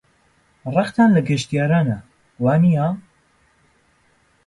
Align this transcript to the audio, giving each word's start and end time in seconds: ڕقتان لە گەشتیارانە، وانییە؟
ڕقتان 0.75 1.09
لە 1.15 1.21
گەشتیارانە، 1.27 1.97
وانییە؟ 2.43 2.87